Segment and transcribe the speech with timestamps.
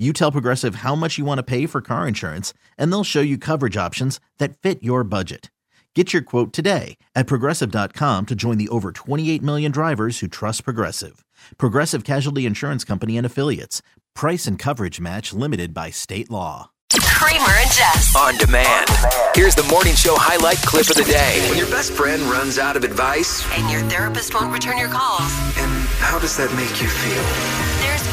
[0.00, 3.20] You tell Progressive how much you want to pay for car insurance, and they'll show
[3.20, 5.50] you coverage options that fit your budget.
[5.94, 10.64] Get your quote today at progressive.com to join the over 28 million drivers who trust
[10.64, 11.22] Progressive.
[11.58, 13.82] Progressive Casualty Insurance Company and Affiliates.
[14.14, 16.70] Price and coverage match limited by state law.
[16.94, 18.16] Kramer and Jess.
[18.16, 18.88] On demand.
[19.34, 21.44] Here's the morning show highlight clip of the day.
[21.50, 25.20] When your best friend runs out of advice, And your therapist won't return your calls.
[25.58, 27.69] and how does that make you feel?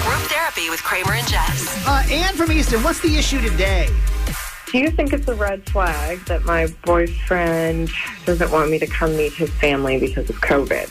[0.08, 1.86] There's group therapy with Kramer and Jess.
[1.86, 3.89] Uh, Anne from Easton, what's the issue today?
[4.72, 7.89] Do you think it's a red flag that my boyfriend
[8.25, 10.89] doesn't want me to come meet his family because of COVID?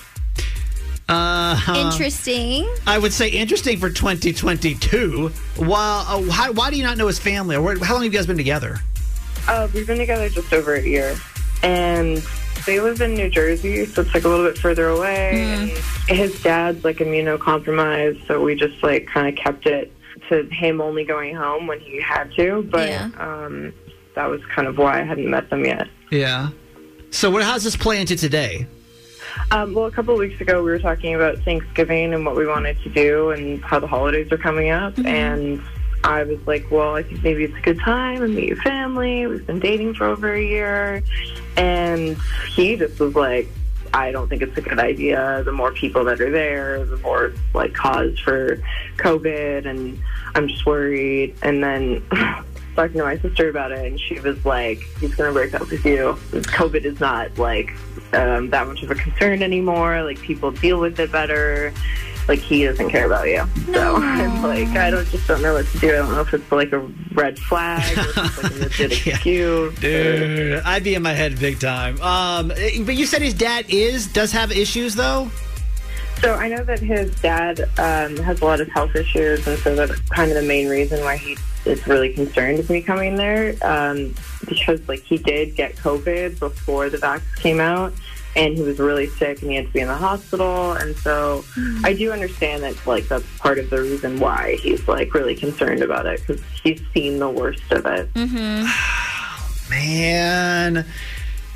[1.08, 2.68] Uh, Interesting.
[2.86, 5.28] I would say interesting for 2022.
[5.56, 7.56] While, uh, how, why do you not know his family?
[7.56, 8.80] Or how long have you guys been together?
[9.48, 11.16] Uh, we've been together just over a year,
[11.62, 12.22] and
[12.66, 15.42] they live in New Jersey, so it's like a little bit further away.
[15.42, 15.70] And
[16.08, 19.92] his dad's like immunocompromised, so we just like kind of kept it
[20.28, 22.62] to him only going home when he had to.
[22.70, 23.10] But Yeah.
[23.18, 23.72] um,
[24.14, 25.88] that was kind of why I hadn't met them yet.
[26.10, 26.48] Yeah.
[27.10, 28.66] So, what, how's this play into today?
[29.50, 32.46] Um, well, a couple of weeks ago, we were talking about Thanksgiving and what we
[32.46, 34.98] wanted to do and how the holidays are coming up.
[34.98, 35.62] And
[36.06, 39.26] I was like, well, I think maybe it's a good time and meet your family.
[39.26, 41.02] We've been dating for over a year.
[41.56, 42.16] And
[42.48, 43.48] he just was like,
[43.92, 45.42] I don't think it's a good idea.
[45.44, 48.62] The more people that are there, the more like cause for
[48.98, 49.66] COVID.
[49.66, 50.00] And
[50.36, 51.34] I'm just worried.
[51.42, 52.04] And then
[52.76, 55.68] talking to my sister about it, and she was like, he's going to break up
[55.68, 56.16] with you.
[56.30, 57.72] COVID is not like
[58.12, 60.04] um, that much of a concern anymore.
[60.04, 61.74] Like people deal with it better.
[62.28, 63.44] Like he doesn't care about you.
[63.72, 65.90] So I'm like, I don't just don't know what to do.
[65.90, 66.80] I don't know if it's like a
[67.12, 69.12] red flag or if it's like a legit Yeah.
[69.14, 69.78] excuse.
[69.78, 72.00] Dude, I'd be in my head big time.
[72.00, 75.30] Um, but you said his dad is does have issues though.
[76.20, 79.76] So I know that his dad um, has a lot of health issues, and so
[79.76, 83.54] that's kind of the main reason why he is really concerned with me coming there.
[83.62, 84.14] Um,
[84.48, 87.92] because like he did get COVID before the vax came out,
[88.36, 90.72] and he was really sick, and he had to be in the hospital.
[90.72, 91.44] And so
[91.82, 95.82] I do understand that like that's part of the reason why he's like really concerned
[95.82, 98.12] about it because he's seen the worst of it.
[98.14, 98.66] Mm-hmm.
[99.70, 100.86] Man,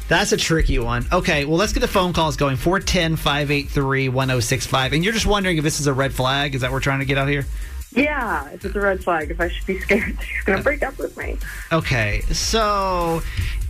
[0.09, 1.07] that's a tricky one.
[1.13, 4.93] Okay, well, let's get the phone calls going 410 583 1065.
[4.95, 6.55] And you're just wondering if this is a red flag?
[6.55, 7.47] Is that what we're trying to get out here?
[7.95, 10.83] Yeah, if it's a red flag, if I should be scared that he's gonna break
[10.83, 11.37] up with me.
[11.73, 13.23] Okay, so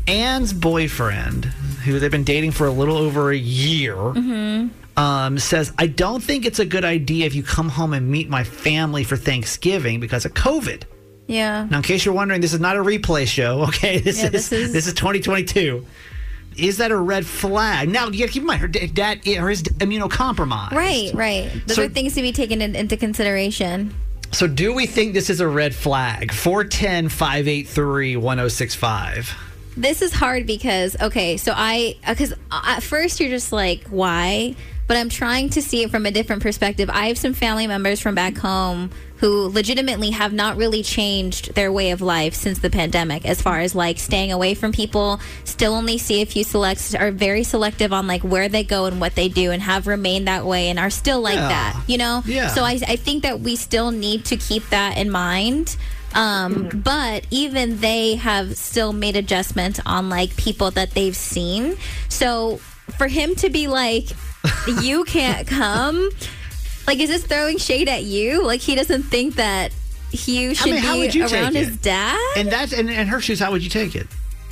[0.07, 1.47] Anne's boyfriend,
[1.85, 3.97] who they've been dating for a little over a year,
[4.97, 8.29] um, says, I don't think it's a good idea if you come home and meet
[8.29, 10.83] my family for Thanksgiving because of COVID.
[11.27, 11.67] Yeah.
[11.71, 13.63] Now, in case you're wondering, this is not a replay show.
[13.69, 15.87] Okay, this Yeah, is this is- this is 2022.
[16.57, 17.89] Is that a red flag?
[17.89, 20.73] Now you got to keep in mind her dad or his immunocompromised.
[20.73, 21.49] Right, right.
[21.67, 23.95] Those So- are things to be taken in, into consideration.
[24.33, 26.33] So, do we think this is a red flag?
[26.33, 29.35] 410 583 1065.
[29.77, 34.55] This is hard because okay, so I uh, because at first you're just like why,
[34.87, 36.91] but I'm trying to see it from a different perspective.
[36.91, 38.91] I have some family members from back home
[39.21, 43.61] who legitimately have not really changed their way of life since the pandemic as far
[43.61, 47.93] as like staying away from people still only see a few selects are very selective
[47.93, 50.79] on like where they go and what they do and have remained that way and
[50.79, 51.49] are still like Yeah.
[51.49, 52.49] that you know Yeah.
[52.49, 55.77] so I, I think that we still need to keep that in mind
[56.15, 61.77] um, but even they have still made adjustments on like people that they've seen
[62.09, 62.57] so
[62.99, 64.07] for him to be like
[64.83, 66.11] you can't come
[66.87, 69.73] like is this throwing shade at you like he doesn't think that
[70.13, 71.67] you should mean, how would be you take around it?
[71.67, 73.39] his dad And that's and, and her shoes.
[73.39, 74.07] How would you take it?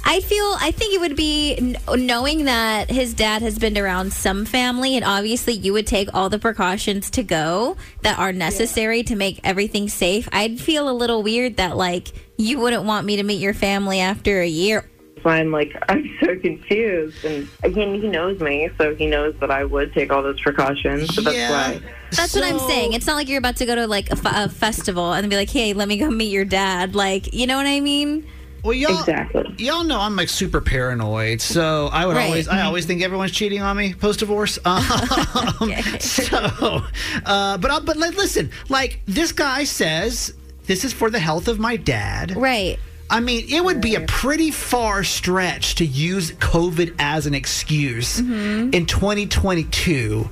[0.04, 4.12] I feel I think it would be kn- knowing that his dad has been around
[4.12, 9.02] some family and obviously you would take all the precautions to go that are necessary
[9.02, 10.28] to make everything safe.
[10.32, 12.08] I'd feel a little weird that like
[12.38, 14.88] you wouldn't want me to meet your family after a year
[15.24, 17.24] why I'm like, I'm so confused.
[17.24, 21.14] And again, he knows me, so he knows that I would take all those precautions.
[21.14, 21.80] So that's why.
[22.10, 22.94] That's what I'm saying.
[22.94, 25.72] It's not like you're about to go to like a, festival and be like, "Hey,
[25.74, 28.26] let me go meet your dad." Like, you know what I mean?
[28.64, 29.54] Well, y'all, Exactly.
[29.58, 32.26] y'all know I'm like super paranoid, so I would Right.
[32.26, 34.58] always, I always think everyone's cheating on me post divorce.
[34.68, 34.82] Um,
[36.00, 36.82] so,
[37.24, 40.34] uh, but uh, but like, listen, like this guy says,
[40.66, 42.36] this is for the health of my dad.
[42.36, 42.78] Right.
[43.10, 48.20] I mean, it would be a pretty far stretch to use COVID as an excuse
[48.20, 48.74] Mm-hmm.
[48.74, 50.28] in 2022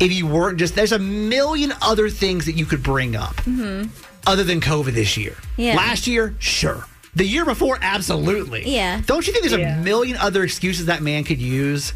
[0.00, 0.74] if you weren't just.
[0.74, 3.34] There's a million other things that you could bring up
[4.26, 5.32] other than COVID this year.
[5.32, 5.60] Mm-hmm.
[5.60, 5.76] Yeah.
[5.76, 6.84] Last year, sure.
[7.14, 8.68] The year before, absolutely.
[8.68, 9.00] Yeah.
[9.06, 9.78] Don't you think there's Yeah.
[9.78, 11.92] a million other excuses that man could use?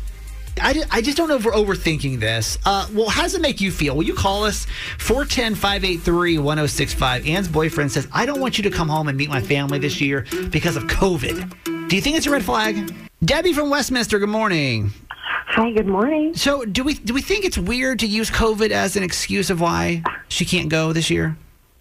[0.61, 2.59] I, I just don't know if we're overthinking this.
[2.65, 3.95] Uh, well, how does it make you feel?
[3.97, 4.67] Will you call us
[4.99, 7.27] 410 583 1065?
[7.27, 10.01] Ann's boyfriend says, I don't want you to come home and meet my family this
[10.01, 11.89] year because of COVID.
[11.89, 12.95] Do you think it's a red flag?
[13.25, 14.93] Debbie from Westminster, good morning.
[15.21, 16.35] Hi, good morning.
[16.35, 19.61] So, do we do we think it's weird to use COVID as an excuse of
[19.61, 21.37] why she can't go this year?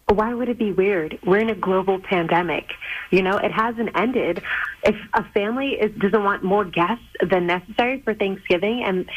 [0.07, 1.17] Why would it be weird?
[1.25, 2.65] We're in a global pandemic.
[3.09, 4.43] You know, it hasn't ended.
[4.83, 9.09] If a family is, doesn't want more guests than necessary for Thanksgiving, and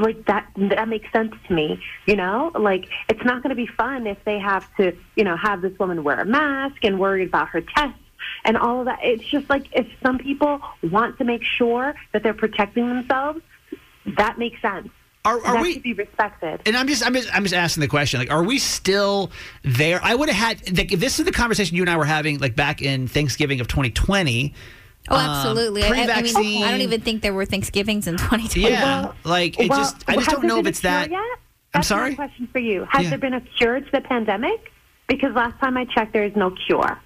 [0.00, 1.82] like that, that makes sense to me.
[2.06, 5.36] You know, like it's not going to be fun if they have to, you know,
[5.36, 7.98] have this woman wear a mask and worry about her tests
[8.44, 9.00] and all of that.
[9.02, 13.40] It's just like if some people want to make sure that they're protecting themselves,
[14.16, 14.88] that makes sense.
[15.28, 15.74] Are, are that we?
[15.74, 16.60] should be respected.
[16.66, 18.18] And I'm just, I'm just, I'm just asking the question.
[18.18, 19.30] Like, are we still
[19.62, 20.00] there?
[20.02, 20.76] I would have had.
[20.78, 23.60] Like, if this is the conversation you and I were having, like back in Thanksgiving
[23.60, 24.54] of 2020.
[25.10, 25.82] Oh, um, absolutely.
[25.82, 28.70] I, I mean, pre-vaccine- I don't even think there were Thanksgivings in 2020.
[28.70, 30.04] Yeah, like it Well, just.
[30.08, 31.10] I just don't know if it's that.
[31.10, 31.18] Yet?
[31.20, 32.10] I'm That's sorry?
[32.10, 33.10] My question for you: Has Yeah.
[33.10, 34.72] there been a cure to the pandemic?
[35.06, 36.98] Because last time I checked, there is no cure.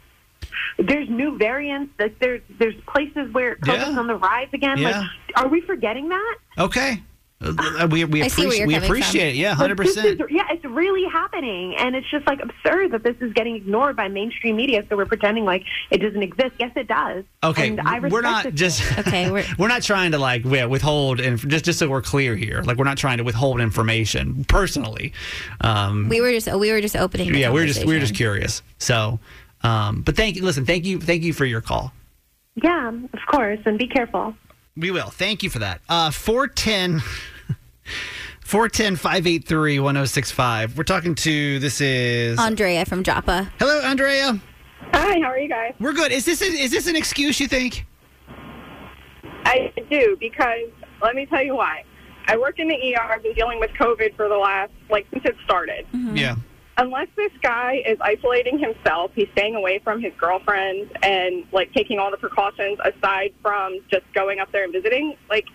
[0.79, 1.93] There's new variants.
[1.99, 3.99] Like there's there's places where COVID's Yeah.
[3.99, 4.79] on the rise again.
[4.79, 5.01] Yeah.
[5.01, 6.37] Like, are we forgetting that?
[6.59, 7.03] Okay.
[7.45, 8.85] Uh, we we, I see where appreciate, you're we from.
[8.85, 9.35] appreciate it.
[9.37, 10.21] Yeah, hundred percent.
[10.31, 14.09] Yeah, it's really happening, and it's just like absurd that this is getting ignored by
[14.09, 14.85] mainstream media.
[14.89, 16.55] So we're pretending like it doesn't exist.
[16.59, 17.25] Yes, it does.
[17.43, 18.83] Okay, and I we're not just.
[19.03, 22.37] Okay, we're- we're not trying to like yeah, withhold and just just so we're clear
[22.37, 22.63] here.
[22.63, 25.13] Like we're not trying to withhold information personally.
[25.61, 27.35] Um, We were just we were just opening.
[27.35, 28.63] Yeah, we're just we're just curious.
[28.79, 29.19] So,
[29.63, 30.43] um, but thank you.
[30.45, 31.93] Listen, thank you, thank you for your call.
[32.55, 34.35] Yeah, of course, and be careful.
[34.77, 35.11] We will.
[35.11, 35.81] Thank you for that.
[35.89, 37.03] Uh, 410
[38.45, 40.77] 410 583 1065.
[40.77, 42.39] We're talking to, this is.
[42.39, 43.51] Andrea from Joppa.
[43.59, 44.41] Hello, Andrea.
[44.93, 45.75] Hi, how are you guys?
[45.81, 46.13] We're good.
[46.13, 47.87] Is this, is this an excuse, you think?
[49.45, 50.69] I do because
[51.03, 51.85] let me tell you why.
[52.27, 53.01] I work in the ER.
[53.01, 55.87] I've been dealing with COVID for the last, like, since it started.
[55.93, 56.37] Yeah.
[56.77, 61.99] Unless this guy is isolating himself, he's staying away from his girlfriend and, like, taking
[61.99, 65.47] all the precautions aside from just going up there and visiting, like,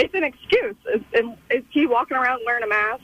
[0.00, 0.76] it's an excuse.
[0.94, 3.02] Is, is he walking around wearing a mask?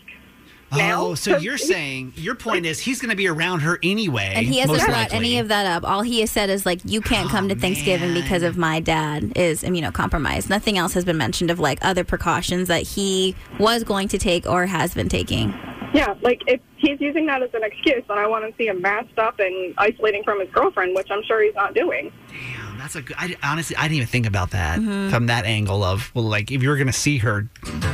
[0.73, 1.05] Oh, now?
[1.07, 4.33] Oh, so 'Cause you're saying, your point is he's going to be around her anyway.
[4.35, 5.89] And he hasn't brought any of that up.
[5.89, 8.81] All he has said is like, "You can't come to Oh, Thanksgiving because of my
[8.81, 13.85] dad is immunocompromised." Nothing else has been mentioned of like other precautions that he was
[13.85, 15.55] going to take or has been taking.
[15.95, 18.83] Yeah, like, if he's using that as an excuse, then I want to see him
[18.83, 22.13] masked up and isolating from his girlfriend, which I'm sure he's not doing.
[22.29, 23.17] Damn, that's a good.
[23.19, 25.11] I, honestly, I didn't even think about that Mm-hmm.
[25.11, 27.49] from that angle of, well, like, if you're going to see her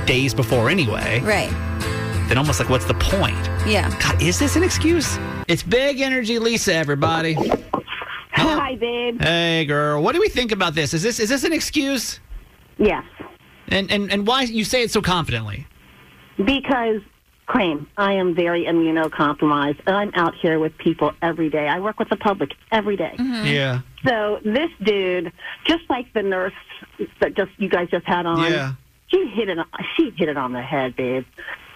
[0.05, 1.51] days before anyway, Right.
[2.29, 3.37] then almost like, what's the point?
[3.67, 3.89] Yeah.
[4.03, 5.19] God, is this an excuse?
[5.49, 7.35] It's Big Energy Lisa, everybody.
[8.33, 9.21] Hi, babe.
[9.23, 10.03] Hey, girl.
[10.03, 10.93] What do we think about this?
[10.93, 12.21] Is this is this an excuse?
[12.79, 13.05] Yes.
[13.69, 15.67] And and and why you say it so confidently?
[16.37, 17.01] Because,
[17.47, 21.69] claim, I am very immunocompromised, I'm out here with people every day.
[21.69, 23.15] I work with the public every day.
[23.19, 23.47] Mm-hmm.
[23.47, 23.81] Yeah.
[24.07, 25.33] So this dude,
[25.65, 26.53] just like the nurse
[27.21, 28.73] that just you guys just had on, Yeah.
[29.09, 29.59] she hit it.
[29.97, 31.25] She hit it on the head, babe.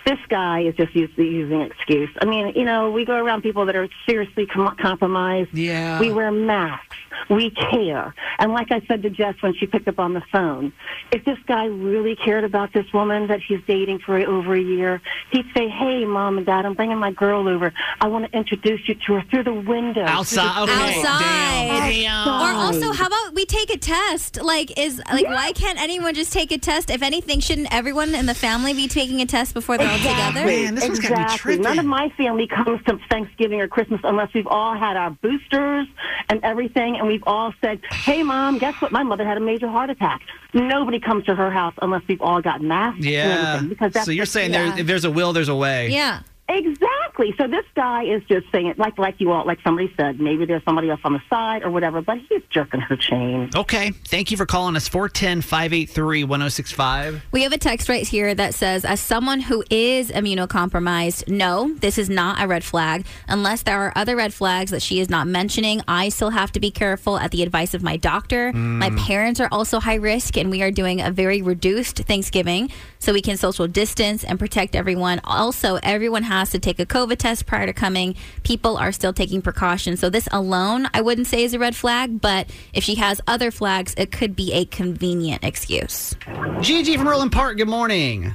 [0.07, 2.11] This guy is just using, using an excuse.
[2.23, 5.53] I mean, you know, we go around people that are seriously com- compromised.
[5.53, 5.99] Yeah.
[5.99, 6.97] We wear masks.
[7.29, 8.15] We care.
[8.39, 10.73] And like I said to Jess when she picked up on the phone,
[11.11, 15.01] if this guy really cared about this woman that he's dating for over a year,
[15.33, 17.73] he'd say, "Hey, mom and dad, I'm bringing my girl over.
[18.01, 20.63] I want to introduce you to her through the window." Outside.
[20.69, 20.99] Okay.
[21.01, 21.91] Outside.
[21.91, 22.29] Damn.
[22.29, 24.41] Or also, how about we take a test?
[24.41, 26.91] Like, is like, why can't anyone just take a test?
[26.91, 30.47] If anything, shouldn't everyone in the family be taking a test before they're all together?
[30.47, 31.59] Man, this one's gotta be exactly.
[31.59, 35.87] None of my family comes to Thanksgiving or Christmas unless we've all had our boosters
[36.29, 38.93] and everything, and we've all said, "Hey, mom, guess what?
[38.93, 40.21] My mother had a major heart attack."
[40.55, 43.05] Nobody comes to her house unless we've all got masks.
[43.05, 43.55] Yeah.
[43.55, 45.89] everything, because that's So you're just- saying there, if there's a will, there's a way.
[45.91, 46.21] Yeah.
[46.49, 47.35] Exactly.
[47.37, 50.21] So this guy is just saying it like like you all like somebody said.
[50.21, 53.51] Maybe there's somebody else on the side or whatever, but he's jerking her chain.
[53.55, 53.91] Okay.
[53.91, 57.23] Thank you for calling us 410 583 1065.
[57.33, 61.99] We have a text right here that says, as someone who is immunocompromised, no, this
[61.99, 63.07] is not a red flag.
[63.29, 66.61] Unless there are other red flags that she is not mentioning, I still have to
[66.61, 68.53] be careful at the advice of my doctor.
[68.53, 68.79] Hmm.
[68.79, 73.13] My parents are also high risk, and we are doing a very reduced Thanksgiving so
[73.13, 75.21] we can social distance and protect everyone.
[75.25, 78.15] Also, everyone has to take a COVID test prior to coming.
[78.43, 80.01] People are still taking precautions.
[80.01, 83.51] So, this alone, I wouldn't say is a red flag, but if she has other
[83.51, 86.15] flags, it could be a convenient excuse.
[86.61, 88.35] Gigi from Roland Park, good morning.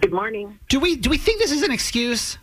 [0.00, 0.58] Good morning.
[0.68, 2.38] Do we do we think this is an excuse?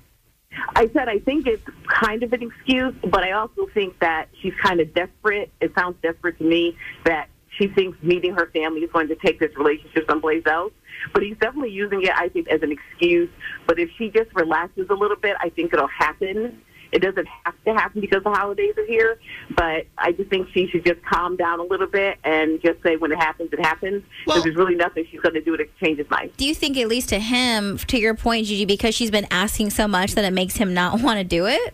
[0.76, 4.54] I said I think it's kind of an excuse, but I also think that she's
[4.62, 5.52] kind of desperate.
[5.62, 9.40] It sounds desperate to me that she thinks meeting her family is going to take
[9.40, 10.74] this relationship someplace else.
[11.14, 13.30] But he's definitely using it, I think, as an excuse.
[13.68, 16.62] But if she just relaxes a little bit, I think it'll happen.
[16.92, 19.20] It doesn't have to happen because the holidays are here,
[19.56, 22.96] but I just think she should just calm down a little bit and just say
[22.96, 24.04] when it happens, it happens.
[24.26, 26.32] Because there's really nothing she's going to do to change his mind.
[26.38, 29.72] Do you think, at least to him, to your point, Gigi, because she's been asking
[29.72, 31.74] so much that it makes him not want to do it?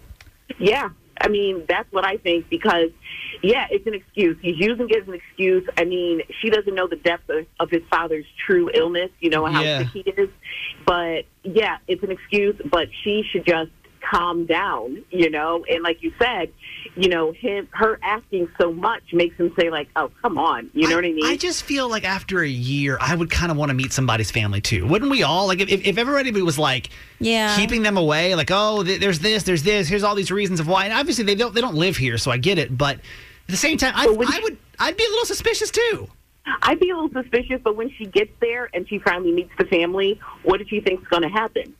[0.58, 0.90] Yeah,
[1.22, 2.90] I mean that's what I think because
[3.44, 4.38] yeah, it's an excuse.
[4.42, 5.68] He's using it as an excuse.
[5.78, 9.46] I mean, she doesn't know the depth of, of his father's true illness, you know,
[9.46, 9.80] how Yeah.
[9.80, 10.30] sick he is.
[10.86, 12.56] But yeah, it's an excuse.
[12.70, 13.72] But she should just
[14.12, 15.64] calm down, you know.
[15.70, 16.52] And like you said,
[16.96, 20.88] you know, him her asking so much makes him say like, "Oh, come on," you
[20.90, 21.26] know what I mean?
[21.26, 24.32] I just feel like after a year, I would kind of want to meet somebody's
[24.32, 24.86] family too.
[24.88, 25.48] Wouldn't we all?
[25.48, 26.90] Like if, if everybody was like
[27.20, 27.56] Yeah.
[27.56, 30.68] keeping them away, like oh, th- there's this, there's this, here's all these reasons of
[30.68, 30.86] why.
[30.86, 32.78] And obviously they don't they don't live here, so I get it.
[32.78, 33.02] But at
[33.48, 36.08] the same time, I, I would I'd be a little suspicious too.
[36.64, 39.66] I'd be a little suspicious, but when she gets there and she finally meets the
[39.66, 41.76] family, what does she think's going to happen?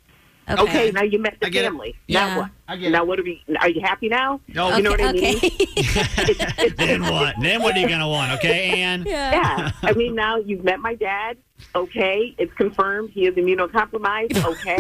[0.60, 0.92] Okay.
[0.92, 1.68] now you met the I get it.
[1.68, 1.96] family.
[2.08, 2.28] Yeah.
[2.28, 2.50] Now what?
[2.68, 3.44] I get now what are we?
[3.60, 4.40] Are you happy now?
[4.48, 4.76] No.
[4.76, 5.38] you know what I Okay, mean.
[5.44, 6.70] okay.
[6.78, 7.36] then what?
[7.42, 8.32] Then what are you gonna want?
[8.34, 9.04] Okay, Ann.
[9.06, 11.38] Yeah, I mean now you've met my dad.
[11.76, 14.36] Okay, it's confirmed he is immunocompromised.
[14.52, 14.78] Okay,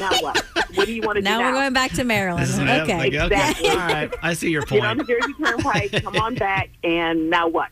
[0.00, 0.44] now what?
[0.74, 2.42] What do you want to now do we're going back to Maryland.
[2.46, 3.08] This is- yeah, Okay.
[3.08, 3.68] Exactly.
[3.68, 4.82] All right, I see your point.
[4.82, 5.08] Get on point.
[5.08, 6.02] the Jersey Turnpike.
[6.02, 7.68] Come on back, and now what?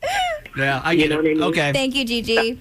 [0.57, 1.42] Yeah, I get You get know what I mean?
[1.45, 1.73] Okay.
[1.73, 2.61] Thank you, Gigi.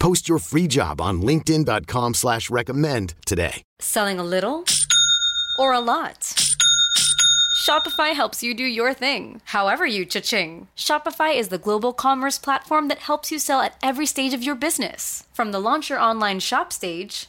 [0.00, 3.62] Post your free job on linkedin.com slash recommend today.
[3.78, 4.64] Selling a little
[5.58, 6.34] or a lot?
[7.54, 10.68] Shopify helps you do your thing, however you cha-ching.
[10.74, 14.54] Shopify is the global commerce platform that helps you sell at every stage of your
[14.54, 15.26] business.
[15.34, 17.28] From the launch your online shop stage,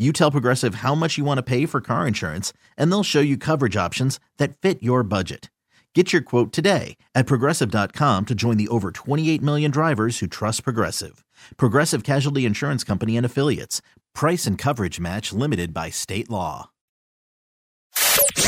[0.00, 3.20] You tell Progressive how much you want to pay for car insurance, and they'll show
[3.20, 5.50] you coverage options that fit your budget.
[5.94, 10.64] Get your quote today at progressive.com to join the over 28 million drivers who trust
[10.64, 11.22] Progressive.
[11.58, 13.82] Progressive Casualty Insurance Company and Affiliates.
[14.14, 16.70] Price and coverage match limited by state law.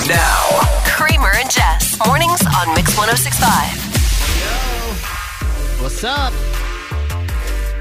[0.08, 1.98] Now, Kramer and Jess.
[2.06, 5.82] Mornings on Mix 1065.
[5.82, 6.32] What's up?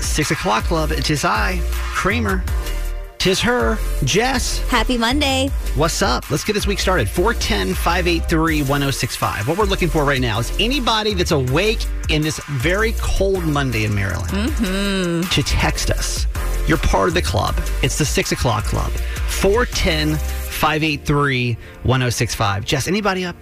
[0.02, 0.92] Six o'clock club.
[0.92, 1.62] It is I,
[1.96, 2.44] Kramer.
[3.22, 4.58] Tis her, Jess.
[4.68, 5.50] Happy Monday.
[5.76, 6.32] What's up?
[6.32, 7.08] Let's get this week started.
[7.08, 9.48] 410 583 1065.
[9.48, 13.86] What we're looking for right now is anybody that's awake in this very cold Monday
[13.86, 15.30] in Maryland Mm-hmm.
[15.30, 16.26] to text us.
[16.68, 17.56] You're part of the club.
[17.84, 18.92] It's the six o'clock club.
[19.30, 22.66] 410 583 1065.
[22.66, 23.36] Jess, anybody up?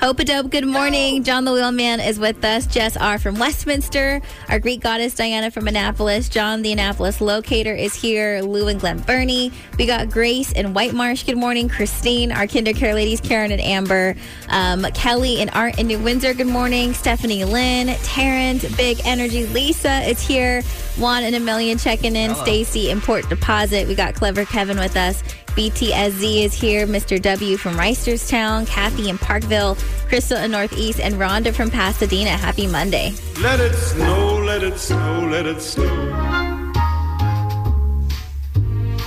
[0.00, 0.50] Hope a dope.
[0.50, 1.22] Good morning.
[1.22, 2.66] John the Wheelman is with us.
[2.66, 4.20] Jess R from Westminster.
[4.50, 6.28] Our Greek goddess Diana from Annapolis.
[6.28, 8.42] John the Annapolis locator is here.
[8.42, 9.50] Lou and Glen Burnie.
[9.78, 11.22] We got Grace in White Marsh.
[11.22, 11.70] Good morning.
[11.70, 12.32] Christine.
[12.32, 14.14] Our Kinder Care ladies Karen and Amber.
[14.50, 16.34] Um, Kelly and Art in New Windsor.
[16.34, 16.92] Good morning.
[16.92, 17.96] Stephanie Lynn.
[18.02, 18.76] Terrence.
[18.76, 19.46] Big Energy.
[19.46, 20.60] Lisa is here.
[20.98, 22.34] Juan and a million checking in.
[22.34, 23.88] Stacy in Port Deposit.
[23.88, 25.22] We got Clever Kevin with us.
[25.54, 26.86] BTSZ is here.
[26.86, 27.20] Mr.
[27.20, 28.66] W from Reisterstown.
[28.66, 29.76] Kathy in Parkville.
[30.08, 31.00] Crystal in Northeast.
[31.00, 32.30] And Rhonda from Pasadena.
[32.30, 33.12] Happy Monday.
[33.40, 36.44] Let it snow, let it snow, let it snow.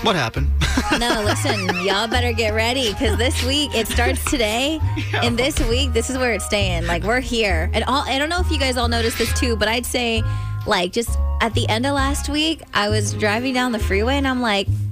[0.04, 0.50] What happened?
[1.00, 4.80] No, listen, y'all better get ready because this week it starts today,
[5.14, 6.86] and this week this is where it's staying.
[6.86, 8.04] Like we're here, and all.
[8.08, 10.24] I don't know if you guys all noticed this too, but I'd say,
[10.66, 11.10] like, just
[11.42, 14.68] at the end of last week, I was driving down the freeway, and I'm like,
[14.68, 14.87] "Mm,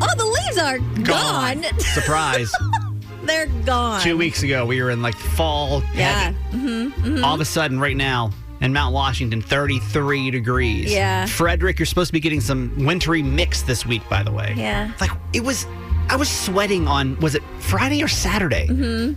[0.00, 1.62] oh, the leaves are gone.
[1.80, 2.52] Surprise.
[3.24, 4.02] They're gone.
[4.02, 5.82] Two weeks ago, we were in like fall.
[5.94, 6.32] Yeah.
[6.32, 6.36] heavy.
[6.58, 10.92] Mm-hmm, All of a sudden, right now, in Mount Washington, 33 degrees.
[10.92, 11.24] Yeah.
[11.26, 14.52] Frederick, you're supposed to be getting some wintry mix this week, by the way.
[14.56, 14.92] Yeah.
[15.00, 15.66] Like, it was,
[16.10, 18.66] I was sweating on, was it Friday or Saturday?
[18.68, 19.14] Mm-hmm.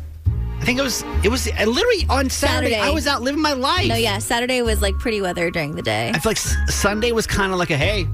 [0.60, 2.76] I think it was, it was uh, literally on Saturday.
[2.76, 3.88] I was out living my life.
[3.90, 6.10] No, yeah, Saturday was like pretty weather during the day.
[6.16, 8.08] I feel like S- Sunday was kind of like a hey,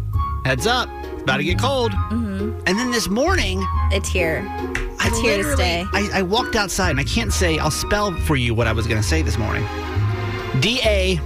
[0.43, 0.89] heads up,
[1.23, 1.91] about to get cold.
[1.91, 2.59] Mm-hmm.
[2.67, 4.45] And then this morning, it's here.
[4.99, 5.85] I It's here to stay.
[5.93, 8.87] I, I walked outside and I can't say, I'll spell for you what I was
[8.87, 9.65] going to say this morning
[10.59, 11.19] D A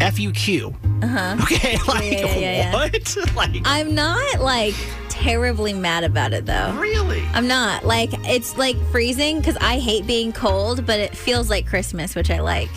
[0.00, 0.74] F U Q.
[1.02, 1.36] Uh huh.
[1.42, 2.72] Okay, like yeah, yeah, yeah.
[2.72, 3.16] what?
[3.34, 4.74] like I'm not like
[5.08, 6.72] terribly mad about it though.
[6.78, 7.22] Really?
[7.32, 7.84] I'm not.
[7.84, 12.30] Like it's like freezing because I hate being cold, but it feels like Christmas, which
[12.30, 12.70] I like.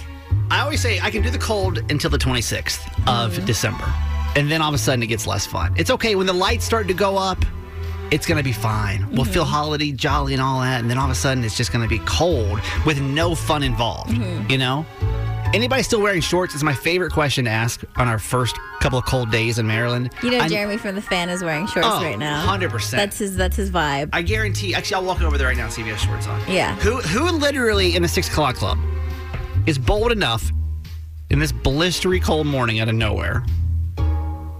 [0.49, 3.45] I always say I can do the cold until the 26th of Mm-hmm.
[3.45, 3.93] December.
[4.35, 5.73] And then all of a sudden it gets less fun.
[5.77, 7.43] It's okay when the lights start to go up.
[8.11, 9.07] It's going to be fine.
[9.11, 9.33] We'll Mm-hmm.
[9.33, 10.81] feel holiday, jolly, and all that.
[10.81, 13.61] And then all of a sudden, it's just going to be cold with no fun
[13.61, 14.11] involved.
[14.11, 14.49] Mm-hmm.
[14.49, 14.85] You know?
[15.53, 19.05] Anybody still wearing shorts is my favorite question to ask on our first couple of
[19.05, 20.11] cold days in Maryland.
[20.23, 22.45] You know, I- Jeremy from the fan is wearing shorts Oh, right now.
[22.47, 22.91] 100%.
[22.91, 23.35] That's his.
[23.35, 24.09] That's his vibe.
[24.13, 24.73] I guarantee.
[24.75, 26.39] Actually, I'll walk over there right now and see if he has shorts on.
[26.47, 26.75] Yeah.
[26.77, 28.77] Who who literally in the six o'clock club
[29.65, 30.51] is bold enough
[31.31, 33.43] in this blistery cold morning out of nowhere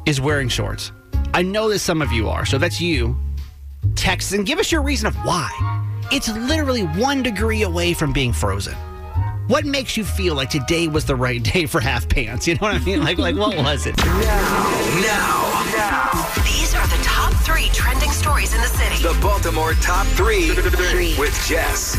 [0.10, 0.92] is wearing shorts?
[1.34, 3.16] I know that some of you are, so that's you.
[3.96, 5.50] Text and give us your reason of why.
[6.12, 8.74] It's literally one degree away from being frozen.
[9.48, 12.48] What makes you feel like today was the right day for half pants?
[12.48, 13.04] You know what I mean?
[13.04, 13.96] Like, like what was it?
[13.98, 14.06] Now,
[15.02, 16.44] now, now.
[16.44, 19.02] These are the top three trending stories in the city.
[19.04, 20.50] the Baltimore top three
[21.18, 21.96] with Jess.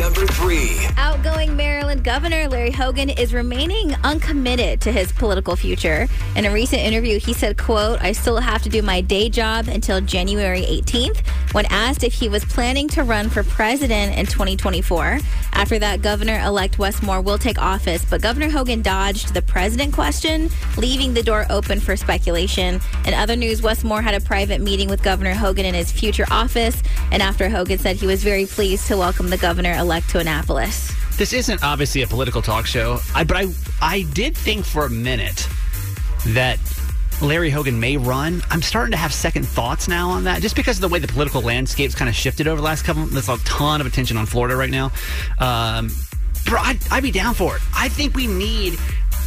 [0.00, 0.78] Number three.
[0.96, 6.08] Outgoing Maryland Governor Larry Hogan is remaining uncommitted to his political future.
[6.36, 9.68] In a recent interview, he said, quote, I still have to do my day job
[9.68, 11.20] until January 18th.
[11.52, 15.18] When asked if he was planning to run for president in 2024.
[15.52, 20.48] After that, Governor-elect Wes Moore will take office, but Governor Hogan dodged the president question,
[20.78, 22.80] leaving the door open for speculation.
[23.04, 26.26] In other news, Wes Moore had a private meeting with Governor Hogan in his future
[26.30, 30.92] office, and after Hogan said he was very pleased to welcome the governor-elect to Annapolis.
[31.18, 33.46] This isn't obviously a political talk show, I, but I
[33.82, 35.48] I did think for a minute
[36.28, 36.58] that
[37.20, 38.40] Larry Hogan may run.
[38.50, 41.08] I'm starting to have second thoughts now on that, just because of the way the
[41.08, 43.04] political landscape's kind of shifted over the last couple.
[43.06, 44.92] There's a ton of attention on Florida right now.
[45.38, 45.90] Um,
[46.46, 47.62] bro, I'd, I'd be down for it.
[47.74, 48.74] I think we need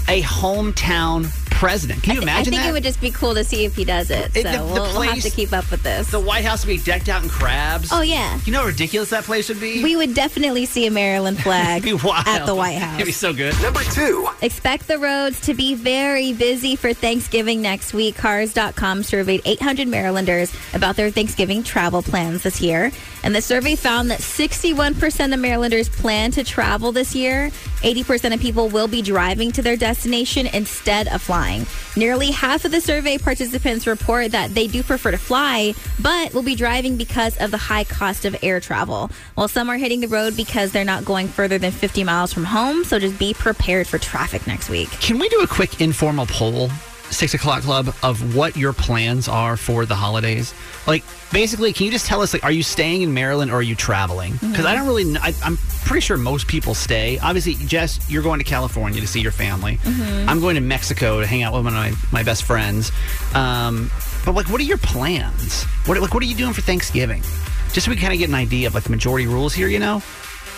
[0.07, 1.25] a hometown
[1.63, 2.03] president.
[2.03, 2.69] Can you I imagine I think that?
[2.69, 4.33] it would just be cool to see if he does it.
[4.33, 6.09] So It- the- the we'll, we'll have to keep up with this.
[6.11, 7.89] the White House would be decked out in crabs.
[7.91, 8.39] Oh, yeah.
[8.45, 9.83] You know how ridiculous that place would be?
[9.83, 12.27] we would definitely see a Maryland flag be wild.
[12.27, 12.95] at the White House.
[12.95, 13.53] It'd be so good.
[13.61, 14.27] Number two.
[14.41, 18.15] Expect the roads to be very busy for Thanksgiving next week.
[18.17, 22.91] Cars.com surveyed 800 Marylanders about their Thanksgiving travel plans this year.
[23.23, 27.49] And the survey found that 61% of Marylanders plan to travel this year.
[27.81, 31.52] 80% of people will be driving to their destination instead of flying.
[31.95, 36.43] Nearly half of the survey participants report that they do prefer to fly, but will
[36.43, 39.09] be driving because of the high cost of air travel.
[39.35, 42.45] While some are hitting the road because they're not going further than 50 miles from
[42.45, 44.89] home, so just be prepared for traffic next week.
[44.91, 46.69] Can we do a quick informal poll?
[47.13, 50.53] Six o'clock club of what your plans are for the holidays?
[50.87, 53.61] Like, basically, can you just tell us, like, are you staying in Maryland or are
[53.61, 54.33] you traveling?
[54.33, 57.19] Because I don't really, I, I'm pretty sure most people stay.
[57.19, 59.77] Obviously, Jess, you're going to California to see your family.
[59.83, 60.27] Mhm.
[60.27, 62.91] I'm going to Mexico to hang out with one of my, my best friends.
[63.33, 63.89] Um,
[64.25, 65.63] but like, what are your plans?
[65.85, 67.21] What like, what are you doing for Thanksgiving?
[67.71, 69.67] Just so we kind of get an idea of like the majority rules here.
[69.67, 70.01] You know,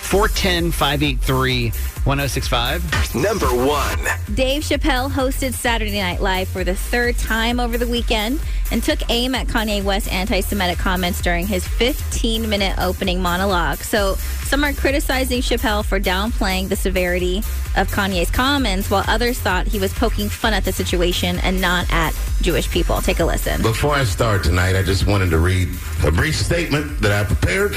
[0.05, 1.69] 410 583
[2.05, 3.15] 1065.
[3.15, 3.99] Number one.
[4.35, 8.39] Dave Chappelle hosted Saturday Night Live for the third time over the weekend
[8.71, 13.79] and took aim at Kanye West's anti Semitic comments during his 15 minute opening monologue.
[13.79, 17.39] So, some are criticizing Chappelle for downplaying the severity
[17.75, 21.91] of Kanye's comments, while others thought he was poking fun at the situation and not
[21.91, 23.01] at Jewish people.
[23.01, 23.63] Take a listen.
[23.63, 25.69] Before I start tonight, I just wanted to read
[26.03, 27.75] a brief statement that I prepared.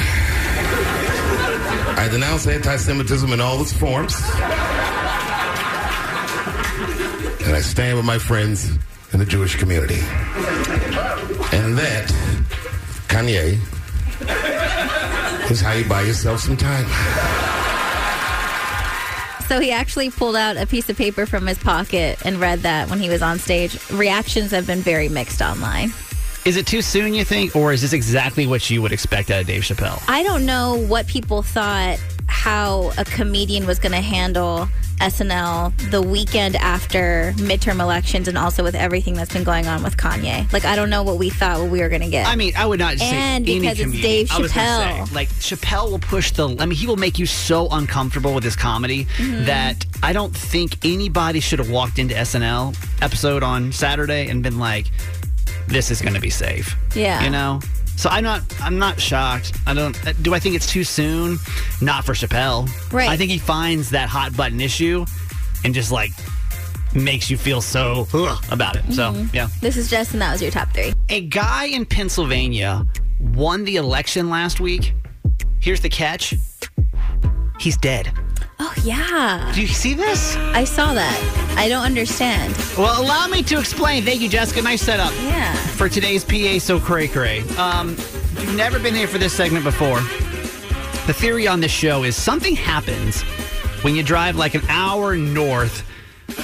[1.97, 4.15] I denounce anti Semitism in all its forms.
[7.47, 8.71] And I stand with my friends
[9.13, 10.01] in the Jewish community.
[11.51, 12.13] And that,
[13.09, 13.59] Kanye,
[15.51, 16.87] is how you buy yourself some time.
[19.49, 22.91] So he actually pulled out a piece of paper from his pocket and read that
[22.91, 23.79] when he was on stage.
[23.91, 25.91] Reactions have been very mixed online.
[26.49, 29.43] Is it too soon, you think, or is this exactly what you would expect out
[29.43, 30.03] of Dave Chappelle?
[30.09, 34.67] I don't know what people thought how a comedian was going to handle
[35.01, 39.99] SNL the weekend after midterm elections and also with everything that's been going on with
[39.99, 40.51] Kanye.
[40.51, 42.27] Like, I don't know what we thought what we were going to get.
[42.27, 44.03] I mean, I would not say And any because it's comedian.
[44.03, 44.67] Dave I was gonna
[45.03, 45.09] Chappelle.
[45.09, 46.49] say, like Chappelle will push the.
[46.59, 49.45] I mean, he will make you so uncomfortable with his comedy Mhm.
[49.47, 54.59] that I don't think anybody should have walked into SNL episode on Saturday and been
[54.59, 54.87] like,
[55.69, 57.23] "This is going to be safe." Yeah.
[57.25, 57.61] you know.
[57.97, 58.43] So I'm not.
[58.63, 59.53] I'm not shocked.
[59.67, 59.97] I don't.
[60.07, 61.39] uh, Do I think it's too soon?
[61.81, 62.69] Not for Chappelle.
[62.93, 63.09] Right.
[63.09, 65.05] I think he finds that hot button issue
[65.65, 66.13] and just like
[66.95, 68.85] makes you feel so ugh, about it.
[68.93, 69.35] So Mhm.
[69.35, 69.49] yeah.
[69.61, 70.21] This is Justin.
[70.21, 70.95] That was your top three.
[71.09, 72.87] A guy in Pennsylvania
[73.21, 74.95] won the election last week.
[75.61, 76.35] Here's the catch
[77.59, 78.13] he's dead.
[78.61, 79.53] Oh, yeah.
[79.55, 80.37] Do you see this?
[80.37, 81.55] I saw that.
[81.57, 82.57] I don't understand.
[82.77, 84.05] Well, allow me to explain.
[84.05, 84.63] Thank you, Jessica.
[84.63, 85.13] Nice setup.
[85.23, 85.55] Yeah.
[85.55, 87.41] For today's PA So Cray Cray.
[87.57, 90.01] Um, you've never been here for this segment before,
[91.07, 93.23] the theory on this show is something happens
[93.83, 95.89] when you drive like an hour north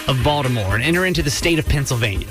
[0.08, 2.28] of Baltimore and enter into the state of Pennsylvania.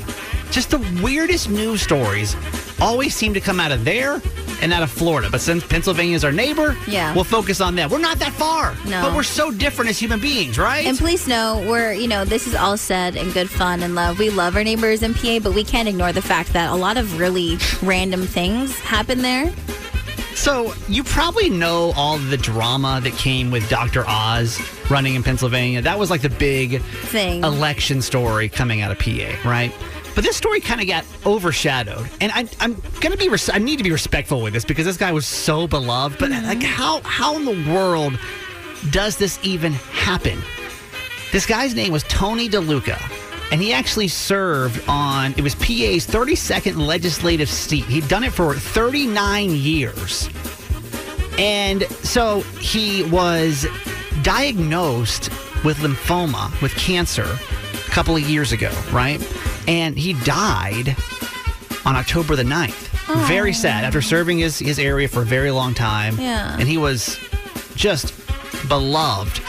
[0.49, 2.35] Just the weirdest news stories
[2.79, 4.21] always seem to come out of there
[4.63, 5.27] and out of Florida.
[5.29, 7.13] But since Pennsylvania is our neighbor, Yeah.
[7.13, 7.89] we'll focus on them.
[7.89, 9.01] We're not that far, No.
[9.03, 10.85] but we're so different as human beings, right?
[10.87, 14.17] And please know, we're, you know, this is all said in good fun and love.
[14.19, 16.97] We love our neighbors in PA, but we can't ignore the fact that a lot
[16.97, 19.51] of really random things happen there.
[20.35, 24.03] So you probably know all the drama that came with Dr.
[24.07, 25.81] Oz running in Pennsylvania.
[25.81, 27.43] That was like the big Thing.
[27.43, 29.71] election story coming out of PA, right?
[30.15, 33.29] But this story kind of got overshadowed, and I, I'm gonna be.
[33.29, 36.19] Res- I need to be respectful with this because this guy was so beloved.
[36.19, 36.61] But like, mm-hmm.
[36.61, 38.19] how how in the world
[38.91, 40.39] does this even happen?
[41.31, 43.01] This guy's name was Tony DeLuca,
[43.51, 47.85] and he actually served on it was PA's 32nd legislative seat.
[47.85, 50.29] He'd done it for 39 years.
[51.39, 53.65] And so he was
[54.21, 55.29] diagnosed
[55.63, 57.25] with lymphoma, with cancer,
[57.73, 59.19] a couple of years ago, right?
[59.67, 60.95] And he died
[61.85, 62.89] on October the 9th.
[63.27, 66.17] Very sad after serving his, his area for a very long time.
[66.19, 66.57] Yeah.
[66.57, 67.19] And he was
[67.75, 68.13] just
[68.67, 69.41] beloved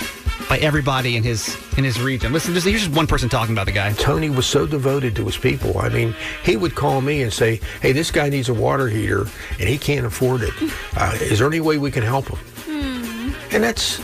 [0.48, 2.32] by everybody in his in his region.
[2.32, 3.92] Listen, just, here's just one person talking about the guy.
[3.94, 5.78] Tony was so devoted to his people.
[5.78, 9.26] I mean, he would call me and say, "Hey, this guy needs a water heater,
[9.58, 10.52] and he can't afford it.
[10.96, 14.00] Uh, is there any way we can help him?" And that's,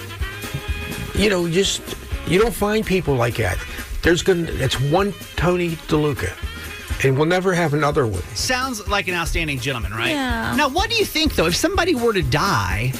[1.14, 1.82] you know, just
[2.26, 3.58] you don't find people like that.
[4.02, 8.22] There's gonna it's one Tony DeLuca, and we'll never have another one.
[8.34, 10.10] Sounds like an outstanding gentleman, right?
[10.10, 10.54] Yeah.
[10.56, 12.92] Now, what do you think, though, if somebody were to die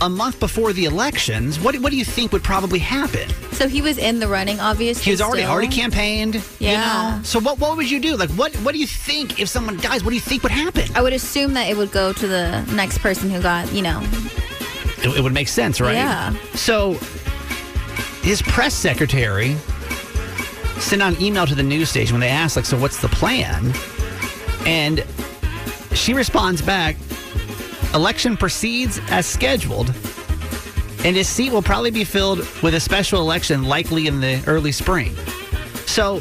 [0.00, 3.28] a month before the elections, what, what do you think would probably happen?
[3.52, 5.04] So he was in the running, obviously.
[5.04, 5.52] He was already still.
[5.52, 6.42] already campaigned.
[6.60, 6.70] Yeah.
[6.70, 7.22] You know?
[7.24, 8.16] So what what would you do?
[8.16, 10.04] Like what what do you think if someone dies?
[10.04, 10.84] What do you think would happen?
[10.94, 14.00] I would assume that it would go to the next person who got, you know.
[15.02, 15.94] It, it would make sense, right?
[15.94, 16.36] Yeah.
[16.54, 16.92] So
[18.22, 19.56] his press secretary
[20.80, 23.08] sent out an email to the news station when they asked, like, so what's the
[23.08, 23.72] plan?
[24.66, 25.04] And
[25.92, 26.96] she responds back,
[27.94, 29.88] election proceeds as scheduled.
[31.04, 34.72] And his seat will probably be filled with a special election, likely in the early
[34.72, 35.14] spring.
[35.86, 36.20] So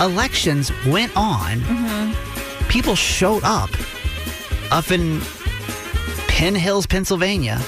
[0.00, 1.58] elections went on.
[1.58, 2.68] Mm-hmm.
[2.68, 3.70] People showed up
[4.70, 5.20] up in
[6.28, 7.60] Penn Hills, Pennsylvania,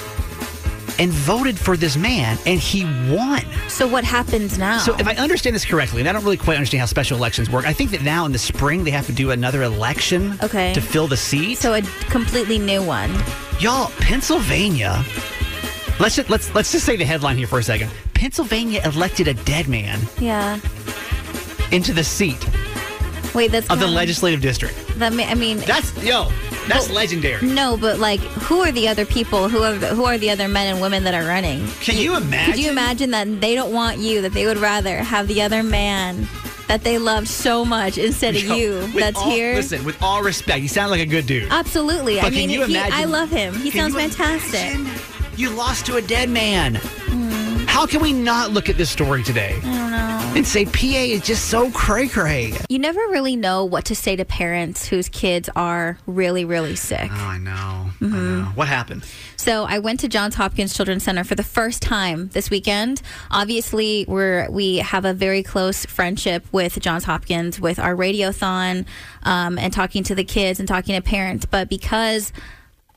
[0.99, 3.41] and voted for this man, and he won.
[3.67, 4.77] So what happens now?
[4.79, 7.49] So, if I understand this correctly, and I don't really quite understand how special elections
[7.49, 10.73] work, I think that now in the spring they have to do another election Okay.
[10.73, 11.57] to fill the seat.
[11.57, 13.11] So a completely new one.
[13.59, 15.03] Y'all, Pennsylvania.
[15.99, 17.89] Let's just, let's let's just say the headline here for a second.
[18.13, 20.59] Pennsylvania elected a dead man Yeah.
[21.71, 22.37] into the seat
[23.33, 24.75] Wait, that's of the kinda- legislative district.
[24.99, 26.31] That ma- I mean, That's yo,
[26.67, 27.45] that's legendary.
[27.45, 29.49] no, but like, who are the other people?
[29.49, 31.67] Who are the, who are the other men and women that are running?
[31.81, 32.53] Can you imagine?
[32.53, 34.21] Could you imagine that they don't want you?
[34.21, 36.27] That they would rather have the other man
[36.67, 39.53] that they loved so much instead of Yo, you that's all- here.
[39.55, 41.51] Listen, with all respect, you sound like a good dude.
[41.51, 42.15] Absolutely.
[42.15, 43.53] But I mean, you he, I love him.
[43.55, 44.75] He sounds you fantastic.
[45.37, 46.75] You lost to a dead man.
[46.75, 47.65] Hmm.
[47.67, 50.14] How can we not look at this story today I don't know.
[50.35, 52.53] And say PA is just so cray cray?
[52.69, 57.09] You never really know what to say to parents whose kids are really, really sick.
[57.11, 57.51] Oh, I know.
[57.51, 58.39] I Mm-hmm.
[58.39, 58.45] know.
[58.55, 59.05] What happened?
[59.37, 63.01] So I went to Johns Hopkins Children's Center for the first time this weekend.
[63.31, 68.85] Obviously, we're we have a very close friendship with Johns Hopkins with our radiothon
[69.23, 71.45] um, and talking to the kids and talking to parents.
[71.45, 72.33] But because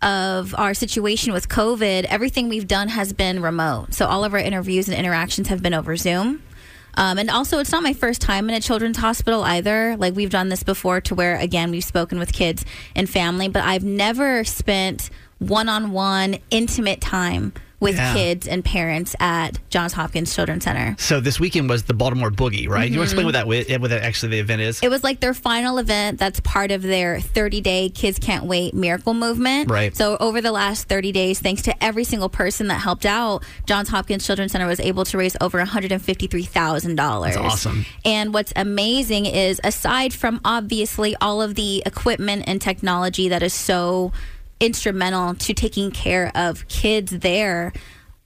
[0.02, 3.94] of our situation with COVID, everything we've done has been remote.
[3.94, 6.42] So all of our interviews and interactions have been over Zoom.
[6.94, 9.96] Um, and also, it's not my first time in a children's hospital either.
[9.96, 12.64] Like, we've done this before to where, again, we've spoken with kids
[12.96, 18.14] and family, but I've never spent one on one intimate time with Yeah.
[18.14, 20.96] kids and parents at Johns Hopkins Children's Center.
[20.98, 22.90] So this weekend was the Baltimore Boogie, right?
[22.90, 23.26] You want to mm-hmm.
[23.26, 24.80] explain what that what that actually the event is?
[24.82, 28.74] It was like their final event that's part of their 30 day Kids Can't Wait
[28.74, 29.70] miracle movement.
[29.70, 29.96] Right.
[29.96, 33.88] So, over the last 30 days, thanks to every single person that helped out, Johns
[33.88, 37.22] Hopkins Children's Center was able to raise over $153,000.
[37.22, 37.84] That's awesome.
[38.04, 43.54] And what's amazing is, aside from obviously all of the equipment and technology that is
[43.54, 44.12] so
[44.60, 47.72] instrumental to taking care of kids there,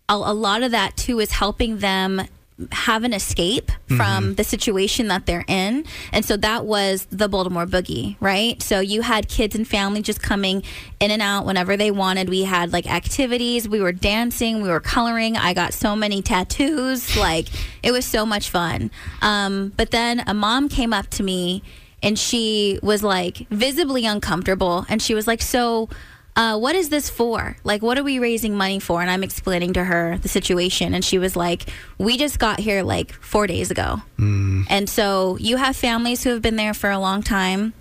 [0.08, 2.22] a, a lot of that too is helping them
[2.70, 5.84] have an escape from the situation that they're in.
[6.12, 8.62] And so that was the Baltimore Boogie, right?
[8.62, 10.62] So you had kids and family just coming
[11.00, 12.28] in and out whenever they wanted.
[12.28, 15.36] We had like activities, we were dancing, we were coloring.
[15.36, 17.16] I got so many tattoos.
[17.22, 17.46] Like
[17.84, 18.90] it was so much fun.
[19.20, 21.62] Um, but then a mom came up to me
[22.02, 25.88] and she was like visibly uncomfortable and she was like, So,
[26.34, 27.56] uh, what is this for?
[27.62, 29.00] Like, what are we raising money for?
[29.02, 30.94] And I'm explaining to her the situation.
[30.94, 31.68] And she was like,
[31.98, 34.00] We just got here like four days ago.
[34.18, 37.74] And so you have families who have been there for a long time.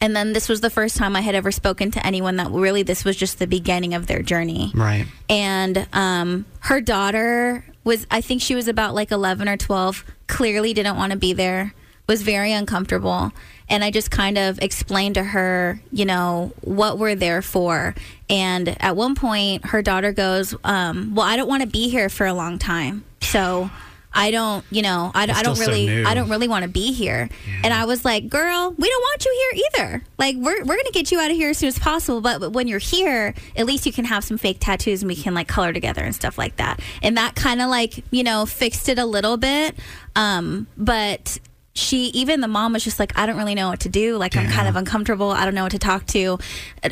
[0.00, 2.82] And then this was the first time I had ever spoken to anyone that really
[2.82, 5.06] this was just the beginning of their journey Right.
[5.28, 10.72] and um, her daughter was i think she was about like 11 or 12 clearly
[10.74, 11.72] didn't want to be there
[12.08, 13.30] was very uncomfortable
[13.72, 17.94] and i just kind of explained to her you know what we're there for
[18.30, 22.08] and at one point her daughter goes um, well i don't want to be here
[22.08, 23.70] for a long time so
[24.14, 26.04] I don't, you know, I, I don't still so really.
[26.04, 27.30] I don't really want to be here.
[27.64, 30.04] And I was like, girl, we don't want you here either.
[30.18, 32.20] Like, we're, we're going to get you out of here as soon as possible.
[32.20, 35.16] But, but when you're here, at least you can have some fake tattoos and we
[35.16, 36.80] can like color together and stuff like that.
[37.02, 39.76] And that kind of like, you know, fixed it a little bit.
[40.14, 41.38] Um, but
[41.74, 44.16] she, even the mom was just like, I don't really know what to do.
[44.16, 45.30] Like, I'm kind of uncomfortable.
[45.30, 46.38] I don't know what to talk to,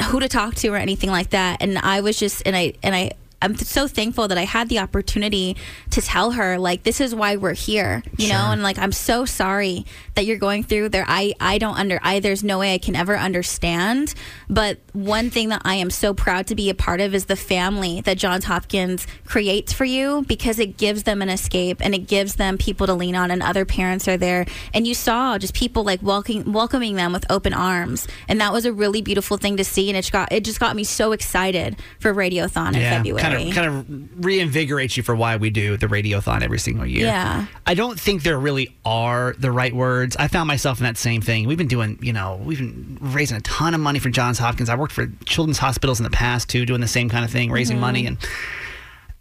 [0.05, 1.59] who to talk to or anything like that.
[1.61, 3.13] And I was just, and I, and I,
[3.43, 5.57] I'm so thankful that I had the opportunity
[5.91, 9.25] to tell her like this is why we're here, you know, and like I'm so
[9.25, 11.05] sorry that you're going through there.
[11.09, 14.15] I I don't under I there's no way I can ever understand,
[14.49, 17.37] but one thing that I am so proud to be a part of is the
[17.37, 22.07] family that Johns Hopkins creates for you because it gives them an escape and it
[22.07, 24.45] gives them people to lean on and other parents are there.
[24.75, 28.07] And you saw just people like welcoming welcoming them with open arms.
[28.29, 29.89] And that was a really beautiful thing to see.
[29.89, 33.23] And it got it just got me so excited for Radiothon in February.
[33.23, 33.87] kind of kind of
[34.21, 37.07] reinvigorates you for why we do the radiothon every single year.
[37.07, 37.47] Yeah.
[37.67, 40.17] I don't think there really are the right words.
[40.17, 41.47] I found myself in that same thing.
[41.47, 44.69] We've been doing, you know, we've been raising a ton of money for Johns Hopkins.
[44.69, 47.51] I worked for children's hospitals in the past too, doing the same kind of thing,
[47.51, 47.81] raising Mhm.
[47.81, 48.19] money and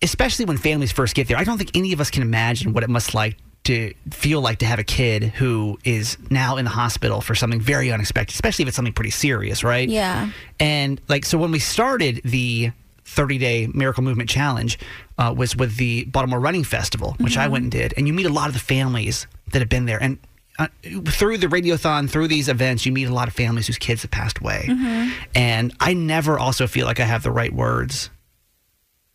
[0.01, 1.37] especially when families first get there.
[1.37, 4.59] I don't think any of us can imagine what it must like to feel like
[4.59, 8.63] to have a kid who is now in the hospital for something very unexpected, especially
[8.63, 9.89] if it's something pretty serious, right?
[9.89, 10.29] Yeah.
[10.61, 12.71] And like, so when we started the
[13.09, 14.77] 30 day Miracle Movement Challenge,
[15.17, 17.51] uh, was with the Baltimore Running Festival, which I Mhm.
[17.51, 17.93] went and did.
[17.97, 20.01] And you meet a lot of the families that have been there.
[20.01, 20.17] And
[20.59, 20.67] uh,
[21.07, 24.11] through the radiothon, through these events, you meet a lot of families whose kids have
[24.11, 24.65] passed away.
[24.69, 25.11] Mhm.
[25.33, 28.09] And I never also feel like I have the right words.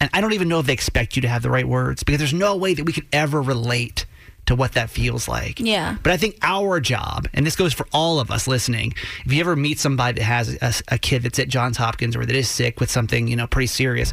[0.00, 2.18] And I don't even know if they expect you to have the right words because
[2.18, 4.07] there's no way that we could ever relate
[4.46, 5.59] to what that feels like.
[5.61, 5.96] Yeah.
[6.02, 9.40] But I think our job, and this goes for all of us listening, if you
[9.40, 10.59] ever meet somebody that has
[10.90, 13.46] a, a kid that's at Johns Hopkins or that is sick with something, you know,
[13.46, 14.12] pretty serious,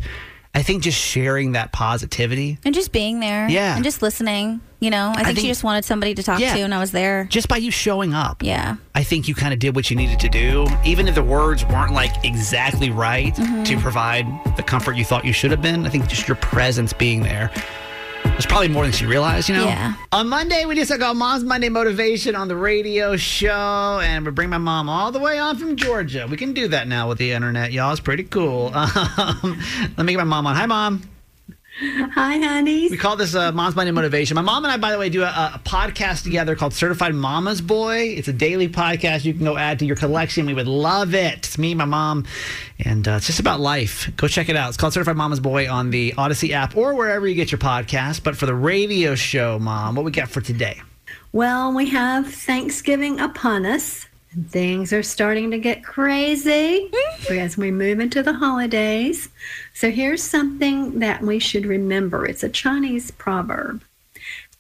[0.54, 3.48] I think just sharing that positivity, And just being there.
[3.50, 3.74] Yeah.
[3.76, 4.60] And just listening.
[4.82, 6.56] You know, I think, she think- just wanted somebody to talk Yeah.
[6.56, 7.26] to, and I was there.
[7.30, 8.76] just by you showing up, Yeah.
[8.96, 11.64] I think you kind of did what you needed to do, even if the words
[11.66, 13.64] weren't like exactly right Mhm.
[13.66, 14.26] to provide
[14.58, 15.86] the comfort you thought you should have been.
[15.86, 17.50] I think just your presence being there
[18.26, 19.66] was probably more than she realized, you know?
[19.66, 19.94] Yeah.
[20.12, 24.50] On Monday, we just got Mom's Monday Motivation on the radio show, and we bring
[24.50, 26.28] my mom all the way on from Georgia.
[26.30, 27.92] We can do that now with the internet, y'all.
[27.92, 28.72] It's pretty cool.
[29.22, 29.60] Um,
[29.98, 30.56] let me get my mom on.
[30.56, 31.11] Hi, Mom.
[31.80, 32.90] Hi, honey.
[32.90, 34.36] We call this uh, Mom's Monday Motivation.
[34.36, 37.62] My mom and I, by the way, do a, a podcast together called Certified Mama's
[37.62, 38.14] Boy.
[38.18, 40.46] It's a daily podcast you can go add to your collection.
[40.46, 41.38] We would love it.
[41.38, 42.26] It's me, my mom,
[42.80, 44.12] and uh, it's just about life.
[44.18, 44.68] Go check it out.
[44.68, 48.22] It's called Certified Mama's Boy on the Odyssey app or wherever you get your podcast.
[48.24, 50.82] But for the radio show, Mom, what we got for today?
[51.32, 54.08] Well, we have Thanksgiving upon us.
[54.34, 57.38] And things are starting to get crazy mm-hmm.
[57.38, 59.30] as we move into the holidays.
[59.74, 62.26] So here's something that we should remember.
[62.26, 63.84] It's a Chinese proverb.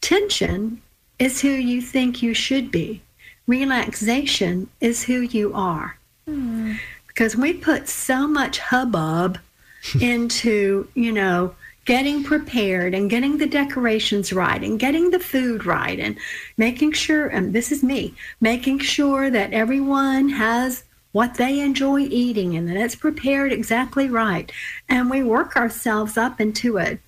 [0.01, 0.81] Tension
[1.19, 3.01] is who you think you should be.
[3.47, 5.97] Relaxation is who you are.
[6.25, 6.73] Hmm.
[7.07, 9.37] Because we put so much hubbub
[10.01, 11.55] into, you know,
[11.85, 16.17] getting prepared and getting the decorations right and getting the food right and
[16.57, 22.55] making sure, and this is me, making sure that everyone has what they enjoy eating
[22.55, 24.51] and that it's prepared exactly right.
[24.87, 26.99] And we work ourselves up into a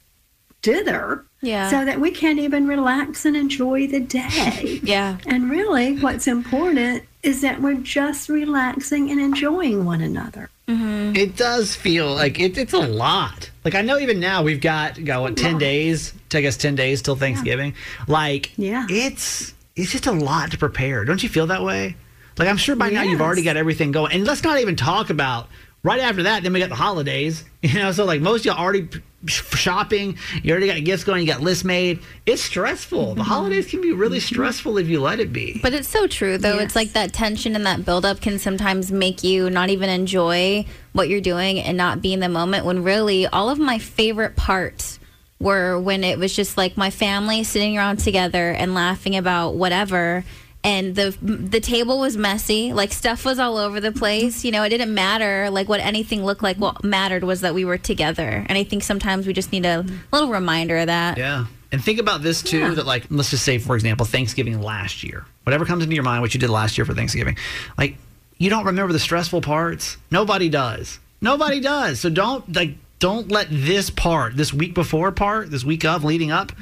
[0.62, 1.70] dither Yeah.
[1.70, 4.80] so that we can't even relax and enjoy the day.
[4.84, 5.18] yeah.
[5.28, 10.50] And really, what's important is that we're just relaxing and enjoying one another.
[10.68, 11.16] Mm-hmm.
[11.16, 13.50] It does feel like it, it's a lot.
[13.66, 16.14] Like I know even now we've got got what ten days.
[16.30, 17.76] Take us ten days till Thanksgiving.
[18.08, 21.04] Like yeah, it's it's just a lot to prepare.
[21.06, 21.96] Don't you feel that way?
[22.38, 24.14] Like I'm sure by now you've already got everything going.
[24.14, 25.50] And let's not even talk about
[25.84, 26.44] right after that.
[26.44, 27.44] Then we got the holidays.
[27.64, 28.90] You know, so like most of you already
[29.26, 30.18] shopping.
[30.44, 31.22] You already got gifts going.
[31.22, 32.02] You got lists made.
[32.26, 33.16] It's stressful.
[33.16, 33.30] The mm-hmm.
[33.30, 34.36] holidays can be really mm-hmm.
[34.36, 35.60] stressful if you let it be.
[35.62, 36.58] But it's so true, though.
[36.58, 41.08] It's like that tension and that buildup can sometimes make you not even enjoy what
[41.08, 42.66] you're doing and not be in the moment.
[42.66, 45.00] When really, all of my favorite parts
[45.40, 50.24] were when it was just like my family sitting around together and laughing about whatever.
[50.64, 54.46] And the the table was messy, like stuff was all over the place.
[54.46, 56.58] You know, it didn't matter like what anything looked like.
[56.58, 58.46] What mattered was that we were together.
[58.48, 61.18] And I think sometimes we just need a little reminder of that.
[61.18, 61.48] Yeah.
[61.74, 65.26] And think about this too that like let's just say for example Thanksgiving last year.
[65.44, 67.38] Whatever comes into your mind what you did last year for Thanksgiving.
[67.78, 67.98] Like
[68.38, 69.98] you don't remember the stressful parts.
[70.12, 71.00] Nobody does.
[71.20, 72.00] Nobody does.
[72.00, 76.32] So don't like don't let this part, this week before part, this week of leading
[76.32, 76.54] up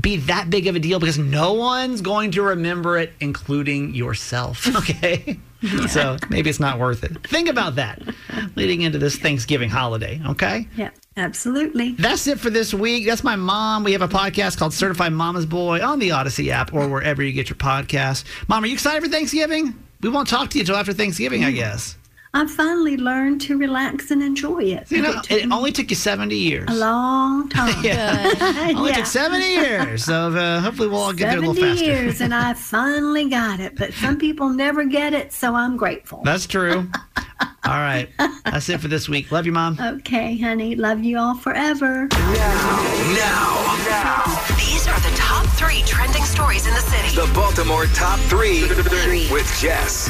[0.00, 4.64] be that big of a deal because no one's going to remember it including yourself,
[4.76, 5.40] okay?
[5.88, 7.26] So maybe it's not worth it.
[7.26, 8.00] Think about that
[8.54, 10.68] leading into this Thanksgiving holiday, okay?
[10.76, 11.94] Yeah, absolutely.
[11.94, 13.04] That's it for this week.
[13.04, 13.82] That's my mom.
[13.82, 17.32] We have a podcast called Certified Mama's Boy on the Audacy app or wherever you
[17.32, 18.22] get your podcasts.
[18.46, 19.76] Mom, are you excited for Thanksgiving?
[20.00, 21.56] We won't talk to you until after Thanksgiving, I mm.
[21.56, 21.96] guess.
[22.34, 24.90] I finally learned to relax and enjoy it.
[24.90, 26.66] You know, It it only took you 70 years.
[26.70, 27.84] a long time.
[27.84, 28.32] Yeah.
[28.74, 28.96] Only Yeah.
[28.96, 30.04] took 70 years.
[30.06, 31.84] So uh, hopefully we'll all get there a little faster.
[31.84, 33.76] 70 years, and I finally got it.
[33.76, 36.22] But some people never get it, so I'm grateful.
[36.24, 36.88] That's true.
[37.64, 38.08] All right.
[38.46, 39.30] That's it for this week.
[39.30, 39.76] Love you, Mom.
[39.78, 40.74] Okay, honey.
[40.74, 42.08] Love you all forever.
[42.12, 44.54] Now, now, now.
[44.56, 47.14] These are the top three trending stories in the city.
[47.14, 48.62] the Baltimore Top 3
[49.30, 50.08] with Jess.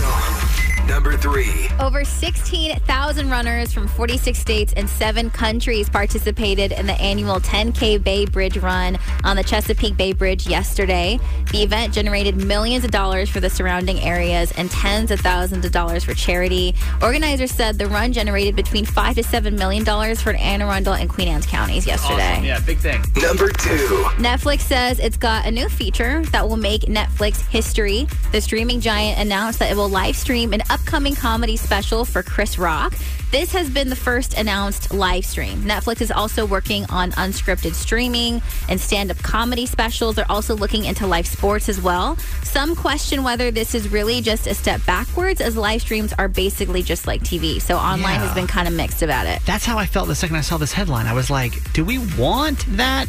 [0.88, 1.68] Number 3.
[1.80, 8.26] Over 16,000 runners from 46 states and seven countries participated in the annual 10K Bay
[8.26, 11.20] Bridge Run on the Chesapeake Bay Bridge yesterday.
[11.52, 15.72] The event generated millions of dollars for the surrounding areas and tens of thousands of
[15.72, 16.74] dollars for charity.
[17.00, 21.08] Organizers said the run generated between five to seven million dollars for Anne Arundel and
[21.08, 22.32] Queen Anne's counties yesterday.
[22.32, 22.44] Awesome.
[22.44, 23.02] Yeah, big thing.
[23.20, 23.76] Number 2.
[24.18, 28.08] Netflix says it's got a new feature that will make Netflix history.
[28.32, 32.58] The streaming giant announced that it will live stream an upcoming comedy special for Chris
[32.58, 32.94] Rock.
[33.30, 35.62] This has been the first announced live stream.
[35.62, 40.16] Netflix is also working on unscripted streaming and stand up comedy specials.
[40.16, 42.16] They're also looking into live sports as well.
[42.42, 46.82] Some question whether this is really just a step backwards, as live streams are basically
[46.82, 47.60] just like TV.
[47.60, 48.26] So online Yeah.
[48.26, 49.40] has been kind of mixed about it.
[49.46, 51.06] That's how I felt the second I saw this headline.
[51.06, 53.08] I was like, do we want that?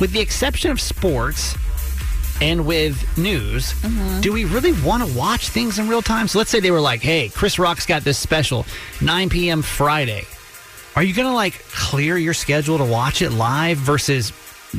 [0.00, 1.54] With the exception of sports
[2.42, 3.72] and with news,
[4.20, 6.26] do we really want to watch things in real time?
[6.26, 8.66] So let's say they were like, hey, Chris Rock's got this special,
[9.00, 9.62] 9 p.m.
[9.62, 10.24] Friday.
[10.96, 14.30] Are you going to like clear your schedule to watch it live versus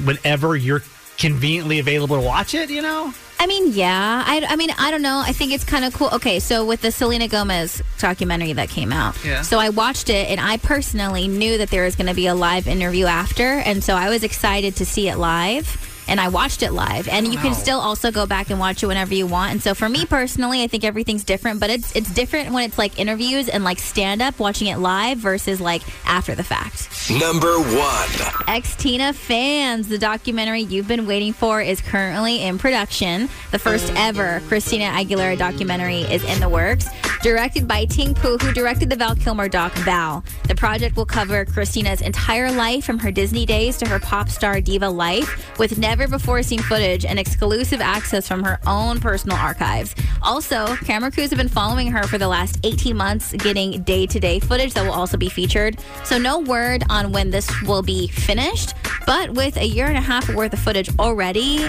[0.04, 0.84] whenever you're
[1.18, 3.14] conveniently available to watch it, you know?
[3.40, 4.24] I mean, yeah.
[4.26, 5.22] I, I mean, I don't know.
[5.26, 6.10] I think it's kind of cool.
[6.14, 9.42] Okay, so with the Selena Gomez documentary that came out, Yeah.
[9.42, 12.36] so I watched it, and I personally knew that there was going to be a
[12.36, 15.90] live interview after, and so I was excited to see it live.
[16.08, 18.88] And I watched it live, and you can still also go back and watch it
[18.88, 19.51] whenever you want.
[19.51, 22.78] And so, for me personally, I think everything's different, but it's it's different when it's
[22.78, 26.89] like interviews and like stand up, watching it live versus like after the fact.
[27.10, 28.10] Number one.
[28.47, 33.30] Xtina fans, the documentary you've been waiting for is currently in production.
[33.51, 36.88] The first ever Christina Aguilera documentary is in the works.
[37.22, 40.26] Directed by Ting Poo, who directed the Val Kilmer doc Val.
[40.49, 44.60] The project will cover Christina's entire life from her Disney days to her pop star
[44.60, 49.94] diva life, with never before seen footage and exclusive access from her own personal archives.
[50.24, 54.20] Also, camera crews have been following her for the last 18 months, getting day to
[54.20, 55.80] day footage that will also be featured.
[56.04, 58.74] So, no word on when this will be finished,
[59.06, 61.64] but with a year and a half worth of footage already.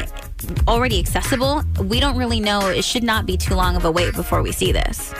[0.66, 2.68] Already accessible, we don't really know.
[2.68, 5.12] It should not be too long of a wait before we see this.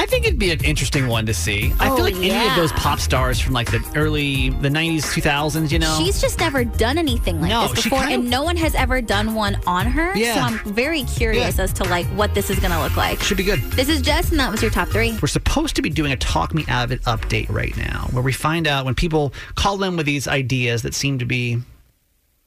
[0.00, 1.72] I think it'd be an interesting one to see.
[1.80, 5.02] I Oh, feel like any of those pop stars from like the early the '90s,
[5.12, 8.20] 2000s, you know, She's just never done anything like No, this she before, kind of-
[8.20, 10.16] and no one has ever done one on her.
[10.16, 10.34] Yeah.
[10.34, 13.20] So I'm very curious as to like what this is going to look like.
[13.22, 13.60] should be good.
[13.72, 15.18] This is Jess, and that was your top three.
[15.20, 18.22] We're supposed to be doing a Talk Me Out of It update right now, where
[18.22, 21.58] we find out when people call in with these ideas that seem to be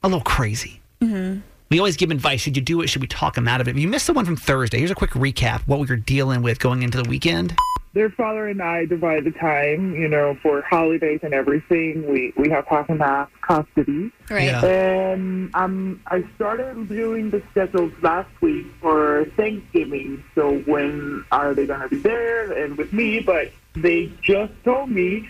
[0.02, 0.80] a little crazy.
[1.02, 1.40] Mm-hmm.
[1.72, 2.42] We always give advice.
[2.42, 2.88] Should you do it?
[2.88, 3.70] Should we talk them out of it?
[3.70, 6.42] If you missed the one from Thursday, here's a quick recap what we were dealing
[6.42, 7.56] with going into the weekend.
[7.94, 12.06] Their father and I divide the time, you know, for holidays and everything.
[12.06, 14.12] We we have half and half custody.
[14.28, 14.44] Right.
[14.44, 14.62] Yeah.
[14.62, 20.22] And um, I started doing the schedules last week for Thanksgiving.
[20.34, 23.20] So when are they going to be there and with me?
[23.20, 25.26] But they just told me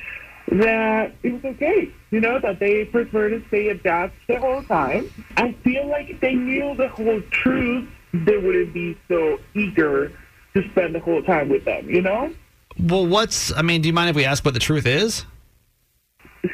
[0.48, 1.92] that it was okay.
[2.10, 5.10] You know, that they prefer to stay at dad's the whole time.
[5.36, 10.12] I feel like if they knew the whole truth, they wouldn't be so eager
[10.54, 12.32] to spend the whole time with them, you know?
[12.78, 15.24] Well, what's, I mean, do you mind if we ask what the truth is?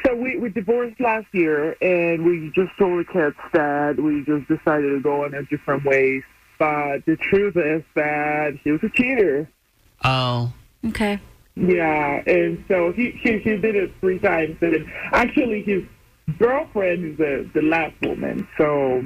[0.05, 4.47] So we, we divorced last year, and we just told the kids that we just
[4.47, 6.23] decided to go in a different ways.
[6.59, 9.49] But the truth is that he was a cheater.
[10.03, 10.53] Oh.
[10.85, 11.19] Okay.
[11.59, 15.83] Yeah, and so he he, he did it three times, and actually his
[16.37, 18.47] girlfriend is the the last woman.
[18.57, 19.03] So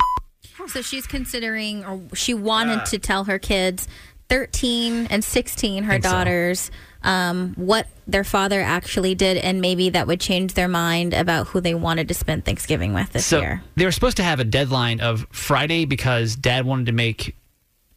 [0.68, 3.88] So she's considering, or she wanted to tell her kids,
[4.30, 6.12] 13 and 16, her Think so.
[6.12, 6.72] daughters,
[7.04, 11.60] um, what their father actually did, and maybe that would change their mind about who
[11.62, 13.64] they wanted to spend Thanksgiving with this so year.
[13.76, 17.36] they were supposed to have a deadline of Friday because dad wanted to make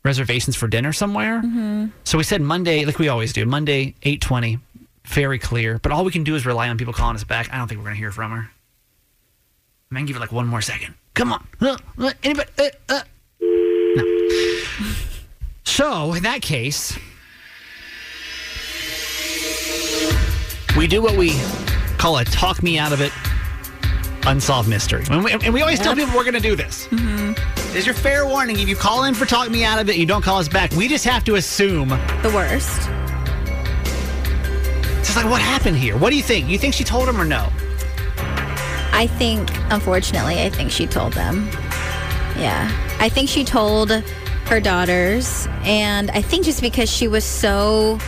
[0.06, 1.42] reservations for dinner somewhere.
[1.42, 1.86] Mm-hmm.
[2.04, 4.58] So we said Monday, like we always do, Monday, 820,
[5.04, 5.78] very clear.
[5.82, 7.52] But all we can do is rely on people calling us back.
[7.52, 8.50] I don't think we're going to hear from her.
[9.92, 10.94] To give it like one more second.
[11.14, 11.46] Come on.
[11.60, 12.50] Uh, uh, anybody?
[12.58, 13.02] Uh, uh.
[13.40, 14.92] No.
[15.64, 16.98] So in that case,
[20.76, 21.32] we do what we
[21.98, 23.12] call a talk me out of it
[24.26, 25.04] unsolved mystery.
[25.10, 26.88] And we, and we always tell people we're going to do this.
[26.88, 27.55] Mm-hmm.
[27.76, 28.58] There's your fair warning.
[28.58, 30.72] If you call in for talk me out of it, you don't call us back.
[30.72, 32.88] We just have to assume the worst.
[34.98, 35.94] It's just like, what happened here?
[35.98, 36.48] What do you think?
[36.48, 37.50] You think she told him or no?
[38.94, 41.50] I think, unfortunately, I think she told them.
[42.38, 42.72] Yeah.
[42.98, 45.46] I think she told her daughters.
[45.60, 47.98] And I think just because she was so.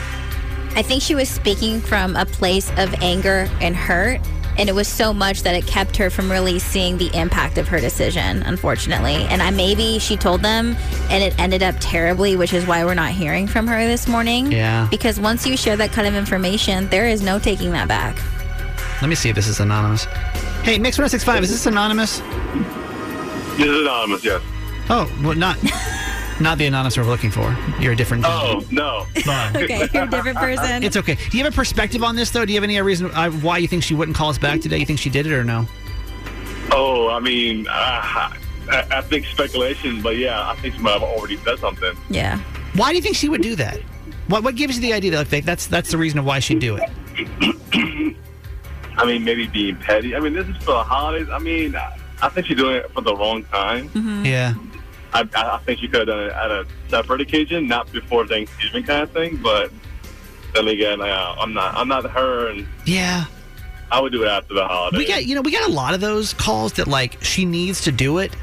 [0.77, 4.23] I think she was speaking from a place of anger and hurt.
[4.59, 7.69] And it was so much that it kept her from really seeing the impact of
[7.69, 9.15] her decision, unfortunately.
[9.31, 10.77] And I maybe she told them
[11.11, 14.51] and it ended up terribly, which is why we're not hearing from her this morning.
[14.51, 14.89] Yeah.
[14.91, 18.21] Because once you share that kind of information, there is no taking that back.
[19.01, 20.05] Let me see if this is anonymous.
[20.65, 22.19] Hey, Mix 1065, is this anonymous?
[23.57, 24.43] This is anonymous, yes.
[24.91, 25.57] Oh, well, not
[26.41, 27.57] not the anonymous we're looking for.
[27.81, 28.25] You're a different.
[28.27, 29.07] Oh, no.
[29.17, 30.83] okay, you're a different person.
[30.83, 31.17] It's okay.
[31.31, 32.45] Do you have a perspective on this, though?
[32.45, 34.79] Do you have any reason uh, why you think she wouldn't call us back today?
[34.79, 35.67] You think she did it or no?
[36.71, 38.37] Oh, I mean, uh, I,
[38.71, 41.97] I think speculation, but yeah, I think she might have already said something.
[42.11, 42.39] Yeah.
[42.75, 43.81] Why do you think she would do that?
[44.29, 46.61] What What gives you the idea that like, that's that's the reason of why she'd
[46.61, 46.89] do it?
[48.99, 50.15] I mean, maybe being petty.
[50.15, 51.29] I mean, this is for the holidays.
[51.31, 53.91] I mean, I, I think she's doing it for the wrong time.
[54.25, 54.55] Yeah.
[55.13, 58.27] I, I I think she could have done it at a separate occasion, not before
[58.27, 59.37] Thanksgiving kind of thing.
[59.43, 59.73] But
[60.55, 63.25] then again, uh, I'm not I'm not her, and Yeah.
[63.91, 64.99] I would do it after the holidays.
[64.99, 67.83] We got you know we got a lot of those calls that like she needs
[67.83, 68.35] to do it,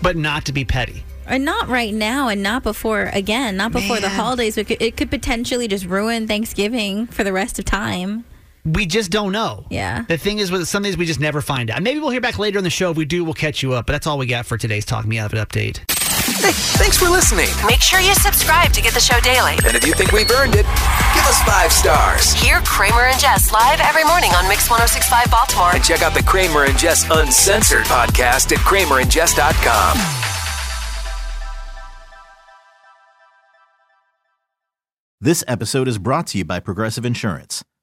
[0.00, 1.04] but not to be petty.
[1.26, 4.58] And not right now, and not before, again, not before the holidays.
[4.58, 8.24] It could, it could potentially just ruin Thanksgiving for the rest of time.
[8.64, 9.66] We just don't know.
[9.70, 10.02] Yeah.
[10.02, 11.82] The thing is, with some days we just never find out.
[11.82, 12.90] Maybe we'll hear back later in the show.
[12.92, 13.86] If we do, we'll catch you up.
[13.86, 15.78] But that's all we got for today's Talk Me Out of It update.
[16.38, 17.48] Hey, thanks for listening.
[17.66, 19.54] Make sure you subscribe to get the show daily.
[19.66, 20.64] And if you think we've earned it,
[21.14, 22.32] give us five stars.
[22.34, 25.74] Hear Kramer and Jess live every morning on Mix 1065 Baltimore.
[25.74, 29.98] And check out the Kramer and Jess Uncensored podcast at kramerandjess.com.
[35.20, 37.64] This episode is brought to you by Progressive Insurance.